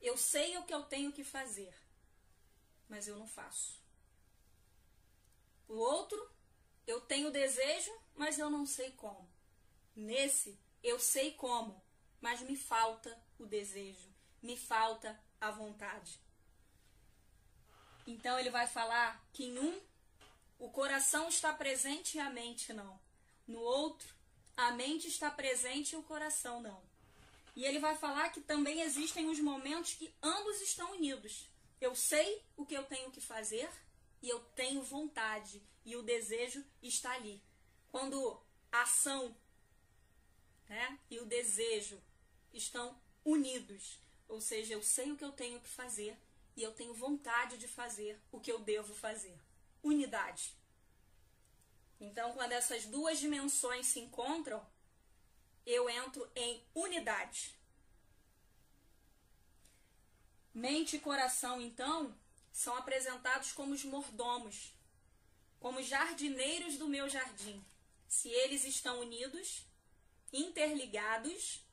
Eu 0.00 0.16
sei 0.16 0.56
o 0.58 0.64
que 0.64 0.74
eu 0.74 0.82
tenho 0.84 1.12
que 1.12 1.24
fazer, 1.24 1.74
mas 2.88 3.06
eu 3.06 3.16
não 3.16 3.26
faço. 3.26 3.80
O 5.68 5.74
outro, 5.74 6.30
eu 6.86 7.00
tenho 7.00 7.30
desejo, 7.30 7.92
mas 8.14 8.38
eu 8.38 8.50
não 8.50 8.66
sei 8.66 8.90
como. 8.92 9.28
Nesse, 9.94 10.58
eu 10.82 10.98
sei 10.98 11.32
como, 11.32 11.81
mas 12.22 12.40
me 12.40 12.56
falta 12.56 13.20
o 13.38 13.44
desejo, 13.44 14.08
me 14.40 14.56
falta 14.56 15.20
a 15.40 15.50
vontade. 15.50 16.18
Então 18.06 18.38
ele 18.38 18.48
vai 18.48 18.66
falar 18.66 19.22
que 19.32 19.44
em 19.44 19.58
um 19.58 19.80
o 20.58 20.70
coração 20.70 21.28
está 21.28 21.52
presente 21.52 22.16
e 22.16 22.20
a 22.20 22.30
mente 22.30 22.72
não. 22.72 22.98
No 23.46 23.58
outro, 23.58 24.14
a 24.56 24.70
mente 24.70 25.08
está 25.08 25.30
presente 25.30 25.92
e 25.92 25.96
o 25.96 26.02
coração 26.04 26.60
não. 26.60 26.80
E 27.56 27.64
ele 27.64 27.80
vai 27.80 27.96
falar 27.96 28.30
que 28.30 28.40
também 28.40 28.80
existem 28.80 29.28
os 29.28 29.40
momentos 29.40 29.94
que 29.94 30.14
ambos 30.22 30.60
estão 30.62 30.92
unidos. 30.92 31.48
Eu 31.80 31.94
sei 31.96 32.42
o 32.56 32.64
que 32.64 32.74
eu 32.74 32.84
tenho 32.84 33.10
que 33.10 33.20
fazer 33.20 33.68
e 34.22 34.28
eu 34.28 34.38
tenho 34.54 34.82
vontade 34.82 35.60
e 35.84 35.96
o 35.96 36.02
desejo 36.02 36.64
está 36.80 37.12
ali. 37.12 37.42
Quando 37.90 38.40
a 38.70 38.82
ação 38.82 39.36
né, 40.68 40.98
e 41.10 41.18
o 41.18 41.26
desejo 41.26 42.00
estão 42.52 42.96
unidos. 43.24 43.98
Ou 44.28 44.40
seja, 44.40 44.74
eu 44.74 44.82
sei 44.82 45.12
o 45.12 45.16
que 45.16 45.24
eu 45.24 45.32
tenho 45.32 45.60
que 45.60 45.68
fazer 45.68 46.16
e 46.56 46.62
eu 46.62 46.72
tenho 46.72 46.94
vontade 46.94 47.56
de 47.58 47.68
fazer 47.68 48.20
o 48.30 48.40
que 48.40 48.50
eu 48.50 48.58
devo 48.58 48.94
fazer. 48.94 49.38
Unidade. 49.82 50.54
Então, 52.00 52.32
quando 52.32 52.52
essas 52.52 52.84
duas 52.86 53.18
dimensões 53.18 53.86
se 53.86 54.00
encontram, 54.00 54.64
eu 55.64 55.88
entro 55.88 56.28
em 56.34 56.62
unidade. 56.74 57.54
Mente 60.52 60.96
e 60.96 61.00
coração, 61.00 61.60
então, 61.60 62.14
são 62.52 62.76
apresentados 62.76 63.52
como 63.52 63.72
os 63.72 63.84
mordomos, 63.84 64.74
como 65.60 65.82
jardineiros 65.82 66.76
do 66.76 66.88
meu 66.88 67.08
jardim. 67.08 67.64
Se 68.08 68.28
eles 68.28 68.64
estão 68.64 69.00
unidos, 69.00 69.64
interligados, 70.32 71.64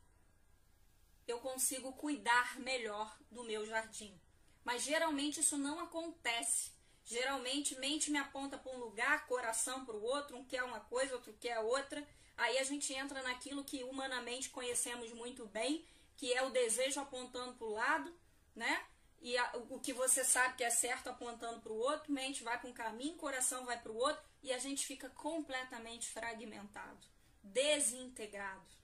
eu 1.32 1.40
consigo 1.40 1.94
cuidar 1.94 2.60
melhor 2.60 3.18
do 3.30 3.44
meu 3.44 3.66
jardim. 3.66 4.20
Mas 4.64 4.84
geralmente 4.84 5.40
isso 5.40 5.58
não 5.58 5.80
acontece. 5.80 6.72
Geralmente 7.06 7.80
mente 7.80 8.12
me 8.12 8.20
aponta 8.20 8.58
para 8.58 8.72
um 8.72 8.80
lugar, 8.80 9.26
coração 9.26 9.86
para 9.86 9.96
o 9.96 10.04
outro, 10.04 10.38
um 10.38 10.46
quer 10.46 10.64
uma 10.64 10.80
coisa, 10.80 11.16
outro 11.16 11.34
quer 11.40 11.60
outra. 11.60 12.08
Aí 12.38 12.58
a 12.58 12.64
gente 12.64 12.94
entra 12.94 13.22
naquilo 13.22 13.64
que 13.64 13.84
humanamente 13.84 14.50
conhecemos 14.50 15.12
muito 15.12 15.46
bem, 15.48 15.86
que 16.16 16.34
é 16.34 16.44
o 16.44 16.52
desejo 16.52 17.00
apontando 17.00 17.54
para 17.54 17.68
o 17.68 17.72
lado, 17.72 18.14
né? 18.56 18.86
E 19.22 19.38
a, 19.38 19.52
o 19.70 19.80
que 19.80 19.92
você 19.92 20.24
sabe 20.24 20.56
que 20.56 20.64
é 20.64 20.70
certo 20.70 21.10
apontando 21.10 21.60
para 21.60 21.74
o 21.74 21.78
outro, 21.78 22.12
mente 22.12 22.44
vai 22.44 22.58
para 22.58 22.70
um 22.70 22.74
caminho, 22.74 23.18
coração 23.18 23.66
vai 23.66 23.80
para 23.82 23.92
o 23.92 23.98
outro, 23.98 24.24
e 24.42 24.54
a 24.54 24.58
gente 24.58 24.86
fica 24.86 25.10
completamente 25.10 26.08
fragmentado, 26.08 27.06
desintegrado. 27.44 28.79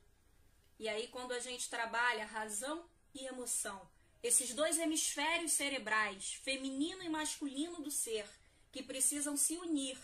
E 0.77 0.89
aí, 0.89 1.07
quando 1.07 1.31
a 1.31 1.39
gente 1.39 1.69
trabalha 1.69 2.25
razão 2.25 2.85
e 3.13 3.25
emoção, 3.25 3.89
esses 4.21 4.53
dois 4.53 4.77
hemisférios 4.77 5.53
cerebrais, 5.53 6.33
feminino 6.43 7.03
e 7.03 7.09
masculino 7.09 7.81
do 7.81 7.91
ser, 7.91 8.27
que 8.71 8.83
precisam 8.83 9.37
se 9.37 9.55
unir 9.57 9.97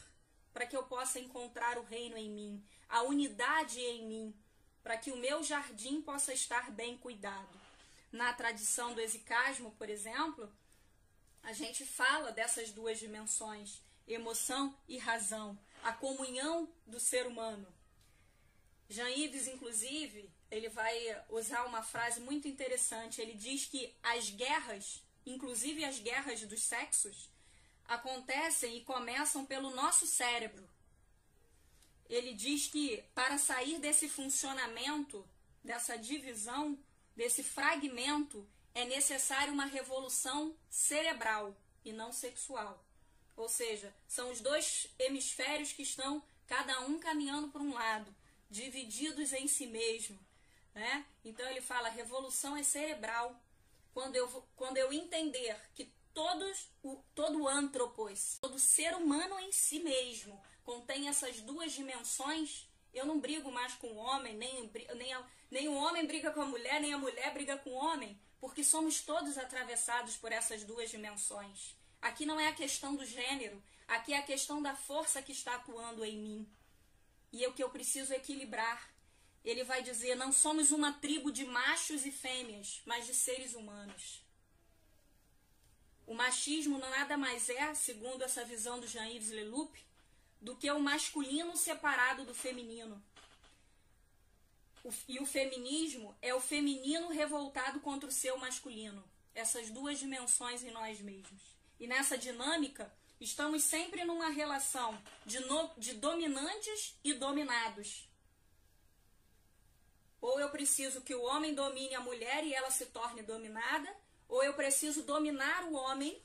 para 0.53 0.65
que 0.65 0.75
eu 0.75 0.83
possa 0.83 1.19
encontrar 1.19 1.77
o 1.77 1.83
reino 1.83 2.17
em 2.17 2.29
mim, 2.29 2.63
a 2.87 3.01
unidade 3.01 3.79
em 3.79 4.05
mim, 4.05 4.35
para 4.83 4.97
que 4.97 5.11
o 5.11 5.17
meu 5.17 5.43
jardim 5.43 6.01
possa 6.01 6.33
estar 6.33 6.71
bem 6.71 6.97
cuidado. 6.97 7.59
Na 8.11 8.33
tradição 8.33 8.93
do 8.93 9.01
exicasmo, 9.01 9.71
por 9.71 9.89
exemplo, 9.89 10.51
a 11.43 11.53
gente 11.53 11.85
fala 11.85 12.31
dessas 12.31 12.71
duas 12.71 12.99
dimensões, 12.99 13.81
emoção 14.07 14.77
e 14.87 14.97
razão, 14.97 15.57
a 15.83 15.93
comunhão 15.93 16.71
do 16.85 16.99
ser 16.99 17.25
humano. 17.25 17.67
Jean 18.89 19.09
Yves, 19.09 19.47
inclusive, 19.47 20.29
ele 20.51 20.67
vai 20.67 21.23
usar 21.29 21.63
uma 21.63 21.81
frase 21.81 22.19
muito 22.19 22.47
interessante. 22.47 23.21
Ele 23.21 23.33
diz 23.33 23.65
que 23.65 23.95
as 24.03 24.29
guerras, 24.29 25.01
inclusive 25.25 25.85
as 25.85 25.97
guerras 25.97 26.41
dos 26.41 26.61
sexos, 26.61 27.29
acontecem 27.87 28.77
e 28.77 28.83
começam 28.83 29.45
pelo 29.45 29.71
nosso 29.71 30.05
cérebro. 30.05 30.69
Ele 32.09 32.33
diz 32.33 32.67
que 32.67 33.01
para 33.15 33.37
sair 33.37 33.79
desse 33.79 34.09
funcionamento, 34.09 35.25
dessa 35.63 35.97
divisão, 35.97 36.77
desse 37.15 37.41
fragmento, 37.41 38.45
é 38.75 38.83
necessária 38.83 39.53
uma 39.53 39.65
revolução 39.65 40.53
cerebral 40.69 41.55
e 41.85 41.93
não 41.93 42.11
sexual. 42.11 42.83
Ou 43.37 43.47
seja, 43.47 43.93
são 44.05 44.29
os 44.31 44.41
dois 44.41 44.87
hemisférios 44.99 45.71
que 45.71 45.83
estão 45.83 46.21
cada 46.45 46.81
um 46.81 46.99
caminhando 46.99 47.47
para 47.47 47.61
um 47.61 47.73
lado, 47.73 48.13
divididos 48.49 49.31
em 49.31 49.47
si 49.47 49.65
mesmo. 49.65 50.19
Né? 50.73 51.05
Então 51.23 51.47
ele 51.49 51.61
fala: 51.61 51.89
revolução 51.89 52.55
é 52.55 52.63
cerebral. 52.63 53.35
Quando 53.93 54.15
eu, 54.15 54.27
quando 54.55 54.77
eu 54.77 54.93
entender 54.93 55.59
que 55.73 55.91
todos, 56.13 56.69
o, 56.81 56.97
todo 57.13 57.47
antropos, 57.47 58.37
todo 58.39 58.57
ser 58.57 58.95
humano 58.95 59.39
em 59.39 59.51
si 59.51 59.79
mesmo, 59.79 60.41
contém 60.63 61.09
essas 61.09 61.41
duas 61.41 61.73
dimensões, 61.73 62.69
eu 62.93 63.05
não 63.05 63.19
brigo 63.19 63.51
mais 63.51 63.73
com 63.75 63.87
o 63.87 63.97
homem, 63.97 64.35
nem, 64.35 64.71
nem, 64.95 65.13
a, 65.13 65.25
nem 65.49 65.67
o 65.67 65.75
homem 65.75 66.05
briga 66.05 66.31
com 66.31 66.41
a 66.41 66.45
mulher, 66.45 66.79
nem 66.81 66.93
a 66.93 66.97
mulher 66.97 67.33
briga 67.33 67.57
com 67.57 67.71
o 67.71 67.75
homem, 67.75 68.19
porque 68.39 68.63
somos 68.63 69.01
todos 69.01 69.37
atravessados 69.37 70.17
por 70.17 70.31
essas 70.31 70.63
duas 70.63 70.89
dimensões. 70.89 71.75
Aqui 72.01 72.25
não 72.25 72.39
é 72.39 72.47
a 72.47 72.55
questão 72.55 72.95
do 72.95 73.05
gênero, 73.05 73.61
aqui 73.87 74.13
é 74.13 74.17
a 74.17 74.23
questão 74.23 74.61
da 74.61 74.75
força 74.75 75.21
que 75.21 75.31
está 75.31 75.55
atuando 75.55 76.03
em 76.03 76.17
mim. 76.17 76.49
E 77.31 77.45
é 77.45 77.47
o 77.47 77.53
que 77.53 77.63
eu 77.63 77.69
preciso 77.69 78.13
equilibrar. 78.13 78.89
Ele 79.43 79.63
vai 79.63 79.81
dizer: 79.81 80.15
não 80.15 80.31
somos 80.31 80.71
uma 80.71 80.93
tribo 80.93 81.31
de 81.31 81.45
machos 81.45 82.05
e 82.05 82.11
fêmeas, 82.11 82.81
mas 82.85 83.05
de 83.05 83.13
seres 83.13 83.53
humanos. 83.53 84.23
O 86.05 86.13
machismo 86.13 86.77
nada 86.77 87.17
mais 87.17 87.49
é, 87.49 87.73
segundo 87.73 88.23
essa 88.23 88.43
visão 88.43 88.79
do 88.79 88.87
Jean-Yves 88.87 89.31
Leloup, 89.31 89.73
do 90.41 90.55
que 90.55 90.69
o 90.69 90.79
masculino 90.79 91.55
separado 91.55 92.25
do 92.25 92.33
feminino. 92.33 93.01
E 95.07 95.19
o 95.19 95.25
feminismo 95.25 96.15
é 96.21 96.33
o 96.33 96.41
feminino 96.41 97.09
revoltado 97.09 97.79
contra 97.79 98.09
o 98.09 98.11
seu 98.11 98.37
masculino. 98.37 99.03
Essas 99.33 99.69
duas 99.69 99.99
dimensões 99.99 100.63
em 100.63 100.71
nós 100.71 100.99
mesmos. 100.99 101.41
E 101.79 101.87
nessa 101.87 102.17
dinâmica, 102.17 102.91
estamos 103.19 103.63
sempre 103.63 104.03
numa 104.03 104.29
relação 104.29 105.01
de, 105.25 105.39
no, 105.39 105.71
de 105.77 105.93
dominantes 105.93 106.95
e 107.03 107.13
dominados. 107.13 108.10
Ou 110.21 110.39
eu 110.39 110.49
preciso 110.51 111.01
que 111.01 111.15
o 111.15 111.23
homem 111.23 111.53
domine 111.53 111.95
a 111.95 111.99
mulher 111.99 112.45
e 112.45 112.53
ela 112.53 112.69
se 112.69 112.85
torne 112.85 113.23
dominada, 113.23 113.93
ou 114.29 114.43
eu 114.43 114.53
preciso 114.53 115.03
dominar 115.03 115.65
o 115.65 115.73
homem 115.73 116.23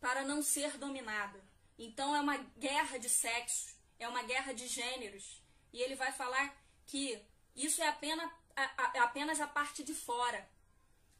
para 0.00 0.24
não 0.24 0.42
ser 0.42 0.76
dominada. 0.76 1.40
Então 1.78 2.14
é 2.14 2.20
uma 2.20 2.36
guerra 2.58 2.98
de 2.98 3.08
sexos, 3.08 3.74
é 3.98 4.08
uma 4.08 4.22
guerra 4.24 4.52
de 4.52 4.66
gêneros. 4.66 5.40
E 5.72 5.80
ele 5.80 5.94
vai 5.94 6.12
falar 6.12 6.54
que 6.84 7.22
isso 7.54 7.80
é 7.80 7.88
apenas 7.88 8.30
a, 8.56 8.62
a, 8.62 9.04
apenas 9.04 9.40
a 9.40 9.46
parte 9.46 9.82
de 9.82 9.94
fora. 9.94 10.48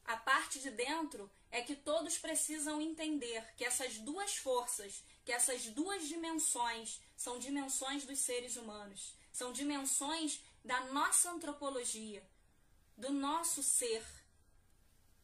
A 0.05 0.17
parte 0.17 0.59
de 0.59 0.71
dentro 0.71 1.31
é 1.51 1.63
que 1.63 1.77
todos 1.77 2.19
precisam 2.19 2.81
entender 2.81 3.45
que 3.57 3.65
essas 3.65 3.99
duas 3.99 4.37
forças, 4.37 5.05
que 5.25 5.33
essas 5.33 5.67
duas 5.67 6.09
dimensões 6.09 7.01
são 7.17 7.39
dimensões 7.39 8.05
dos 8.05 8.19
seres 8.19 8.57
humanos, 8.57 9.15
são 9.33 9.53
dimensões 9.53 10.41
da 10.65 10.81
nossa 10.93 11.31
antropologia, 11.31 12.23
do 12.97 13.13
nosso 13.13 13.63
ser, 13.63 14.05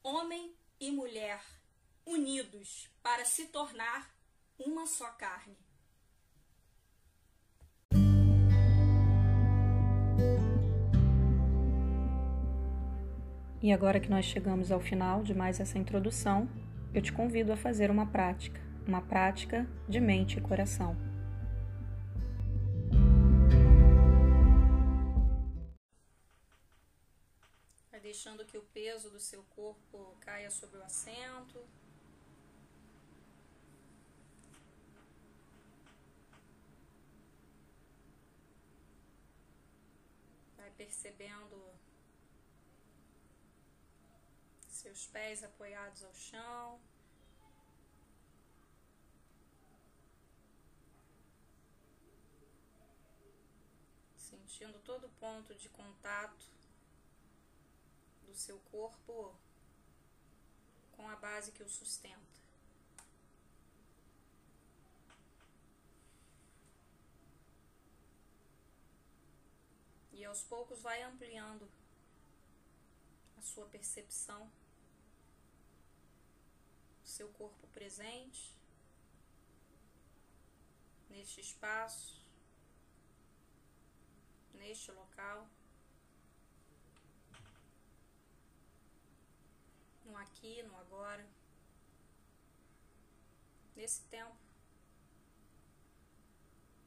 homem 0.03 0.55
e 0.81 0.91
mulher, 0.91 1.43
unidos 2.05 2.89
para 3.03 3.25
se 3.25 3.47
tornar 3.47 4.15
uma 4.59 4.87
só 4.87 5.09
carne. 5.11 5.57
E 13.63 13.73
agora 13.73 13.99
que 13.99 14.09
nós 14.09 14.25
chegamos 14.25 14.71
ao 14.71 14.81
final 14.81 15.23
de 15.23 15.35
mais 15.35 15.59
essa 15.59 15.77
introdução, 15.77 16.49
eu 16.95 17.03
te 17.03 17.13
convido 17.13 17.53
a 17.53 17.57
fazer 17.57 17.91
uma 17.91 18.07
prática, 18.07 18.61
uma 18.87 19.03
prática 19.03 19.67
de 19.89 20.01
mente 20.01 20.39
e 20.39 20.41
coração. 20.41 20.97
Deixando 28.17 28.47
que 28.47 28.57
o 28.57 28.63
peso 28.63 29.11
do 29.11 29.21
seu 29.21 29.43
corpo 29.55 30.17
caia 30.23 30.51
sobre 30.51 30.79
o 30.79 30.83
assento. 30.83 31.63
Vai 40.57 40.71
percebendo 40.71 41.57
seus 44.71 45.07
pés 45.09 45.45
apoiados 45.45 46.03
ao 46.03 46.15
chão. 46.15 46.81
Sentindo 54.17 54.79
todo 54.79 55.07
ponto 55.21 55.55
de 55.55 55.69
contato 55.69 56.57
do 58.27 58.35
seu 58.35 58.59
corpo 58.71 59.35
com 60.93 61.09
a 61.09 61.17
base 61.17 61.53
que 61.53 61.63
o 61.63 61.69
sustenta. 61.69 62.37
E 70.13 70.25
aos 70.25 70.43
poucos 70.43 70.81
vai 70.83 71.03
ampliando 71.03 71.69
a 73.39 73.43
sua 73.43 73.67
percepção 73.67 74.51
seu 77.17 77.29
corpo 77.31 77.67
presente 77.69 78.55
neste 81.09 81.41
espaço, 81.41 82.23
neste 84.53 84.93
local, 84.93 85.49
no 90.07 90.17
aqui, 90.17 90.63
no 90.63 90.77
agora, 90.79 91.27
nesse 93.75 94.03
tempo, 94.05 94.37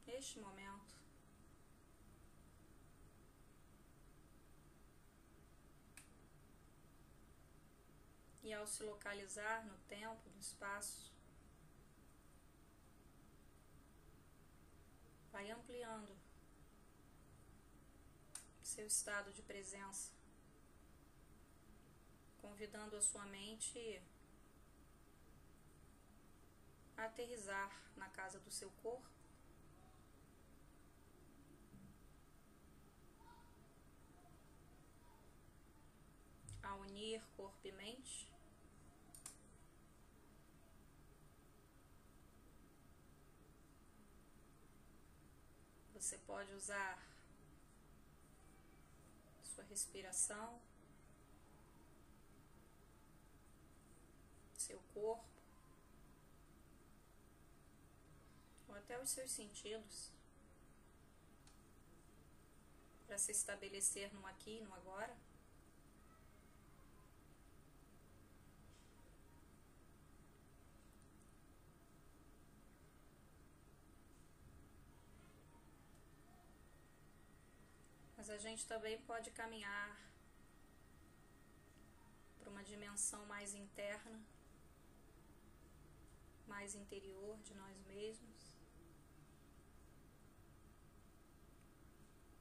neste 0.06 0.38
momento. 0.40 1.00
e 8.42 8.52
ao 8.52 8.66
se 8.66 8.82
localizar 8.82 9.64
no 9.64 9.76
tempo, 9.86 10.28
no 10.28 10.40
espaço, 10.40 11.12
vai 15.30 15.48
ampliando 15.52 16.12
seu 18.60 18.86
estado 18.86 19.32
de 19.32 19.42
presença, 19.42 20.10
convidando 22.40 22.96
a 22.96 23.00
sua 23.00 23.24
mente 23.26 24.02
a 26.96 27.04
aterrizar 27.04 27.70
na 27.96 28.08
casa 28.08 28.38
do 28.40 28.50
seu 28.50 28.70
corpo. 28.82 29.08
A 36.62 36.74
unir 36.76 37.22
corpo 37.36 37.66
e 37.66 37.72
mente. 37.72 38.28
Você 45.94 46.16
pode 46.18 46.52
usar 46.54 46.98
sua 49.42 49.64
respiração 49.64 50.60
seu 54.70 54.79
corpo, 54.94 55.24
ou 58.68 58.74
até 58.74 59.00
os 59.00 59.10
seus 59.10 59.30
sentidos, 59.30 60.10
para 63.06 63.18
se 63.18 63.32
estabelecer 63.32 64.12
no 64.14 64.24
aqui 64.26 64.58
e 64.58 64.60
no 64.60 64.72
agora. 64.72 65.16
Mas 78.16 78.30
a 78.30 78.36
gente 78.36 78.66
também 78.66 79.00
pode 79.00 79.30
caminhar 79.30 79.98
para 82.38 82.50
uma 82.50 82.62
dimensão 82.62 83.24
mais 83.26 83.54
interna, 83.54 84.20
mais 86.52 86.74
interior 86.74 87.36
de 87.46 87.54
nós 87.54 87.76
mesmos. 87.92 88.40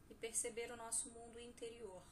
E 0.10 0.16
perceber 0.26 0.72
o 0.72 0.78
nosso 0.78 1.10
mundo 1.18 1.40
interior. 1.40 2.04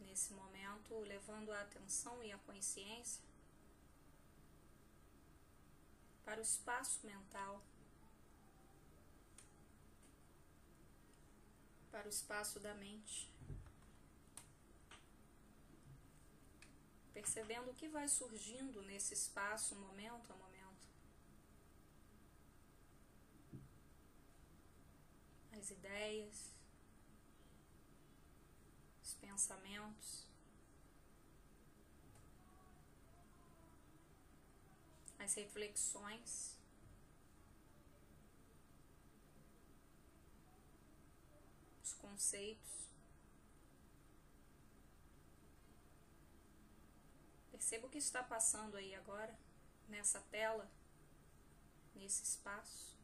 Nesse 0.00 0.32
momento, 0.40 0.98
levando 1.14 1.52
a 1.52 1.60
atenção 1.62 2.22
e 2.22 2.32
a 2.32 2.38
consciência 2.38 3.22
para 6.24 6.40
o 6.40 6.42
espaço 6.42 7.06
mental 7.06 7.62
para 11.96 12.06
o 12.06 12.10
espaço 12.10 12.60
da 12.60 12.74
mente. 12.74 13.26
Percebendo 17.18 17.70
o 17.70 17.74
que 17.74 17.88
vai 17.88 18.06
surgindo 18.08 18.82
nesse 18.82 19.14
espaço, 19.14 19.74
momento 19.74 20.30
a 20.32 20.36
momento. 20.36 20.84
As 25.58 25.70
ideias, 25.70 26.50
os 29.02 29.14
pensamentos, 29.14 30.26
as 35.18 35.34
reflexões. 35.34 36.56
conceitos. 42.16 42.85
Perceba 47.56 47.86
o 47.86 47.90
que 47.90 47.96
está 47.96 48.22
passando 48.22 48.76
aí 48.76 48.94
agora, 48.94 49.34
nessa 49.88 50.20
tela, 50.30 50.70
nesse 51.94 52.22
espaço. 52.22 52.94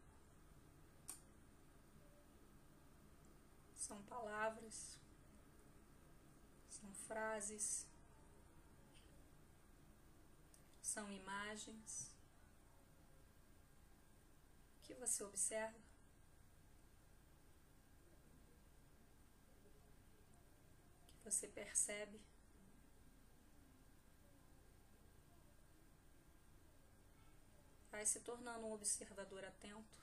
São 3.74 4.02
palavras, 4.02 4.98
são 6.68 6.92
frases, 6.92 7.86
são 10.82 11.10
imagens 11.10 12.14
que 14.82 14.92
você 14.92 15.24
observa. 15.24 15.80
você 21.24 21.48
percebe. 21.48 22.20
Vai 27.92 28.06
se 28.06 28.20
tornando 28.20 28.66
um 28.66 28.72
observador 28.72 29.44
atento. 29.44 30.00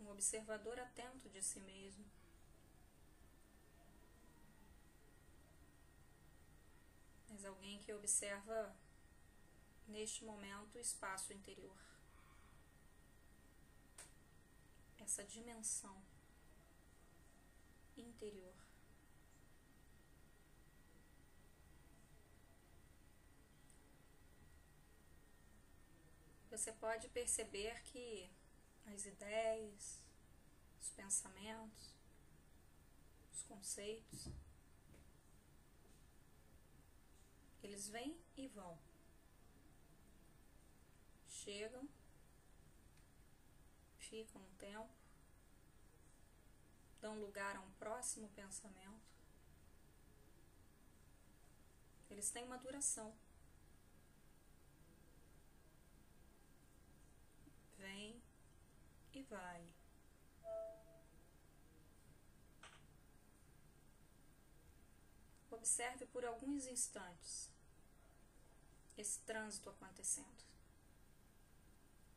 Um 0.00 0.08
observador 0.10 0.80
atento 0.80 1.28
de 1.28 1.42
si 1.42 1.60
mesmo. 1.60 2.04
Mas 7.28 7.44
alguém 7.44 7.78
que 7.80 7.92
observa 7.92 8.74
neste 9.86 10.24
momento 10.24 10.76
o 10.76 10.80
espaço 10.80 11.34
interior. 11.34 11.76
Essa 14.98 15.22
dimensão 15.22 16.02
interior. 17.96 18.59
Você 26.50 26.72
pode 26.72 27.08
perceber 27.10 27.80
que 27.84 28.28
as 28.92 29.06
ideias, 29.06 30.02
os 30.80 30.90
pensamentos, 30.90 31.94
os 33.32 33.42
conceitos, 33.44 34.28
eles 37.62 37.88
vêm 37.88 38.20
e 38.36 38.48
vão. 38.48 38.76
Chegam, 41.28 41.88
ficam 43.98 44.42
um 44.42 44.54
tempo, 44.56 44.92
dão 47.00 47.20
lugar 47.20 47.54
a 47.56 47.60
um 47.60 47.70
próximo 47.74 48.28
pensamento, 48.30 49.08
eles 52.10 52.28
têm 52.32 52.42
uma 52.42 52.58
duração. 52.58 53.14
Vem 57.80 58.22
e 59.14 59.22
vai. 59.22 59.66
Observe 65.50 66.06
por 66.06 66.24
alguns 66.24 66.66
instantes 66.66 67.50
esse 68.98 69.20
trânsito 69.20 69.70
acontecendo, 69.70 70.44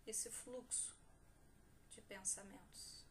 esse 0.06 0.30
fluxo 0.30 0.93
de 1.91 2.02
pensamentos. 2.02 3.02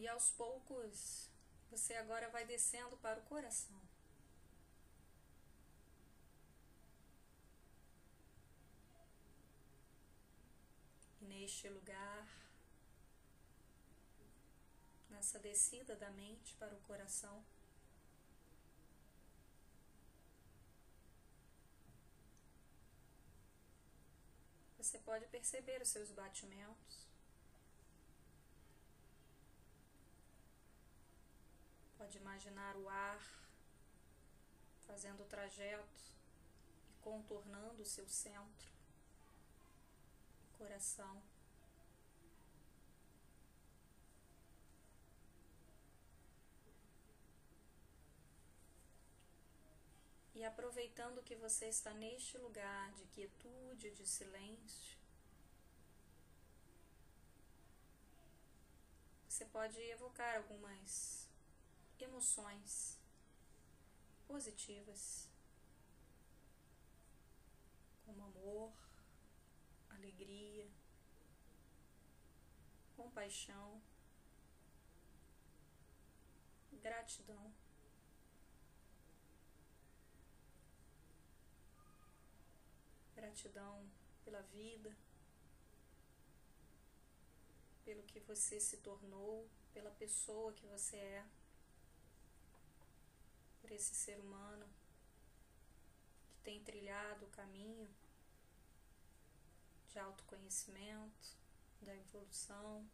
E 0.00 0.08
aos 0.08 0.30
poucos 0.30 1.28
você 1.70 1.92
agora 1.94 2.30
vai 2.30 2.46
descendo 2.46 2.96
para 2.96 3.20
o 3.20 3.22
coração. 3.24 3.78
E 11.20 11.24
neste 11.26 11.68
lugar, 11.68 12.26
nessa 15.10 15.38
descida 15.38 15.94
da 15.94 16.10
mente 16.12 16.54
para 16.54 16.74
o 16.74 16.80
coração, 16.80 17.44
você 24.78 24.98
pode 25.00 25.26
perceber 25.26 25.82
os 25.82 25.88
seus 25.88 26.10
batimentos. 26.10 27.09
Pode 32.10 32.18
imaginar 32.18 32.76
o 32.76 32.88
ar 32.88 33.20
fazendo 34.84 35.22
o 35.22 35.26
trajeto 35.26 36.02
e 36.90 37.02
contornando 37.04 37.80
o 37.82 37.86
seu 37.86 38.08
centro, 38.08 38.68
coração. 40.58 41.22
E 50.34 50.44
aproveitando 50.44 51.22
que 51.22 51.36
você 51.36 51.66
está 51.66 51.94
neste 51.94 52.36
lugar 52.38 52.92
de 52.94 53.04
quietude, 53.04 53.92
de 53.92 54.04
silêncio, 54.04 54.98
você 59.28 59.44
pode 59.44 59.80
evocar 59.80 60.38
algumas 60.38 61.29
emoções 62.04 62.98
positivas, 64.26 65.28
como 68.04 68.24
amor, 68.24 68.72
alegria, 69.90 70.68
compaixão, 72.96 73.80
gratidão. 76.80 77.52
Gratidão 83.14 83.86
pela 84.24 84.42
vida, 84.42 84.96
pelo 87.84 88.02
que 88.04 88.20
você 88.20 88.58
se 88.58 88.78
tornou, 88.78 89.48
pela 89.74 89.90
pessoa 89.90 90.52
que 90.52 90.66
você 90.66 90.96
é 90.96 91.26
por 93.70 93.76
esse 93.76 93.94
ser 93.94 94.18
humano 94.18 94.68
que 96.28 96.40
tem 96.42 96.60
trilhado 96.60 97.24
o 97.24 97.30
caminho 97.30 97.88
de 99.86 99.96
autoconhecimento, 99.96 101.36
da 101.80 101.94
evolução. 101.94 102.84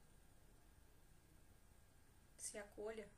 Se 2.36 2.58
acolha, 2.58 3.08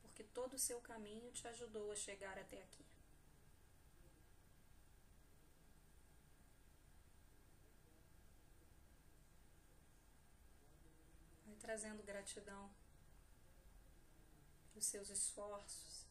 porque 0.00 0.24
todo 0.24 0.54
o 0.54 0.58
seu 0.58 0.80
caminho 0.80 1.30
te 1.32 1.46
ajudou 1.46 1.92
a 1.92 1.96
chegar 1.96 2.38
até 2.38 2.62
aqui. 2.62 2.86
Vai 11.44 11.56
trazendo 11.56 12.02
gratidão 12.02 12.70
pelos 14.74 14.86
seus 14.86 15.08
esforços, 15.08 16.04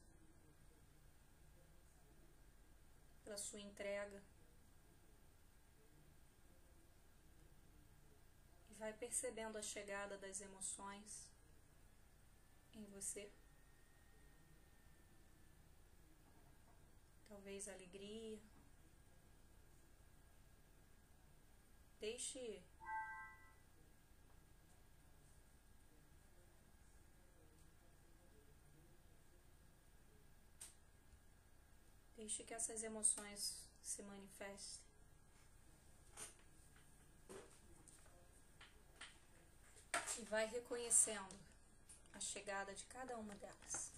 pela 3.23 3.37
sua 3.37 3.59
entrega. 3.59 4.23
vai 8.83 8.91
percebendo 8.91 9.57
a 9.57 9.61
chegada 9.61 10.17
das 10.17 10.41
emoções 10.41 11.31
em 12.73 12.83
você. 12.87 13.31
Talvez 17.29 17.69
alegria. 17.69 18.37
Deixe 22.01 22.61
Deixe 32.23 32.41
que 32.45 32.53
essas 32.53 32.83
emoções 32.83 33.53
se 33.83 34.01
manifestem. 34.01 34.81
e 40.17 40.25
vai 40.25 40.45
reconhecendo 40.45 41.35
a 42.13 42.19
chegada 42.21 42.73
de 42.73 42.85
cada 42.85 43.17
uma 43.17 43.35
delas. 43.35 43.91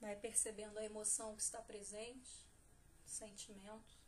Vai 0.00 0.14
percebendo 0.14 0.78
a 0.78 0.84
emoção 0.84 1.34
que 1.34 1.42
está 1.42 1.60
presente, 1.60 2.30
sentimento. 3.04 3.98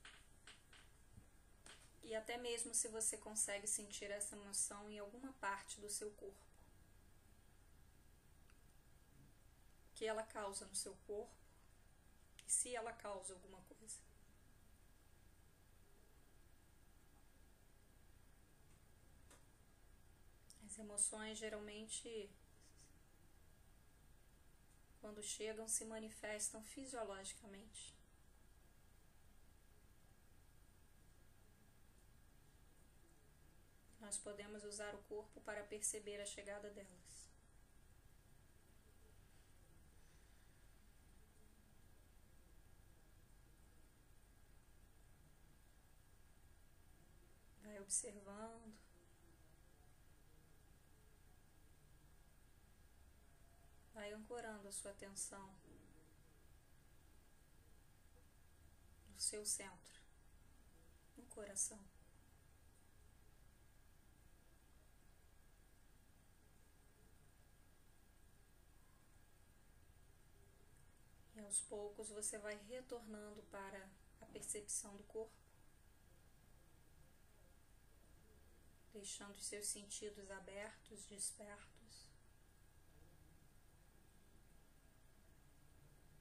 E 2.04 2.14
até 2.14 2.36
mesmo 2.36 2.72
se 2.72 2.86
você 2.86 3.16
consegue 3.16 3.66
sentir 3.66 4.08
essa 4.08 4.36
emoção 4.36 4.88
em 4.88 5.00
alguma 5.00 5.32
parte 5.40 5.80
do 5.80 5.90
seu 5.90 6.12
corpo. 6.12 6.45
Que 9.96 10.04
ela 10.04 10.22
causa 10.22 10.66
no 10.66 10.74
seu 10.74 10.94
corpo 11.06 11.34
e 12.46 12.52
se 12.52 12.76
ela 12.76 12.92
causa 12.92 13.32
alguma 13.32 13.60
coisa. 13.62 13.98
As 20.66 20.78
emoções 20.78 21.38
geralmente, 21.38 22.30
quando 25.00 25.22
chegam, 25.22 25.66
se 25.66 25.86
manifestam 25.86 26.62
fisiologicamente. 26.62 27.96
Nós 33.98 34.18
podemos 34.18 34.62
usar 34.62 34.94
o 34.94 35.02
corpo 35.04 35.40
para 35.40 35.64
perceber 35.64 36.20
a 36.20 36.26
chegada 36.26 36.70
delas. 36.70 37.26
Vai 47.64 47.75
observando. 47.86 48.74
Vai 53.94 54.12
ancorando 54.12 54.68
a 54.68 54.72
sua 54.72 54.90
atenção 54.90 55.54
no 59.08 59.18
seu 59.18 59.46
centro, 59.46 60.02
no 61.16 61.24
coração. 61.26 61.82
E 71.34 71.40
aos 71.40 71.60
poucos 71.62 72.10
você 72.10 72.38
vai 72.38 72.56
retornando 72.68 73.42
para 73.44 73.88
a 74.20 74.26
percepção 74.26 74.96
do 74.96 75.04
corpo, 75.04 75.45
deixando 78.98 79.38
seus 79.38 79.66
sentidos 79.66 80.30
abertos, 80.30 81.04
despertos. 81.06 81.76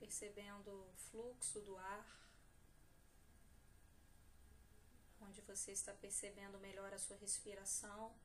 percebendo 0.06 0.70
o 0.72 0.94
fluxo 1.10 1.60
do 1.62 1.78
ar, 1.78 2.08
onde 5.20 5.42
você 5.42 5.72
está 5.72 5.94
percebendo 5.96 6.60
melhor 6.60 6.94
a 6.94 7.00
sua 7.00 7.18
respiração, 7.18 8.16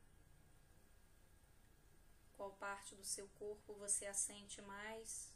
qual 2.36 2.52
parte 2.56 2.94
do 2.94 3.04
seu 3.04 3.26
corpo 3.30 3.74
você 3.74 4.06
a 4.06 4.12
sente 4.12 4.60
mais, 4.62 5.32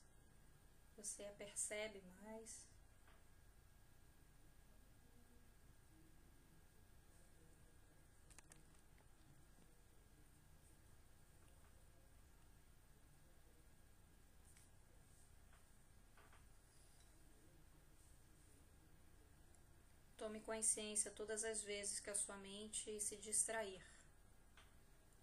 você 0.97 1.25
a 1.25 1.33
percebe 1.33 2.03
mais. 2.21 2.74
Tome 20.25 20.41
consciência 20.41 21.11
todas 21.11 21.45
as 21.45 21.63
vezes 21.63 22.01
que 22.01 22.09
a 22.09 22.15
sua 22.15 22.39
mente 22.39 22.99
se 22.99 23.15
distrair 23.15 23.85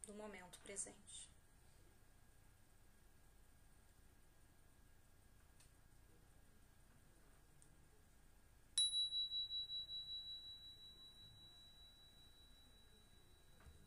do 0.06 0.14
momento 0.14 0.60
presente. 0.60 1.31